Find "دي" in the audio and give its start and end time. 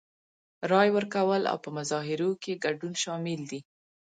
3.51-3.59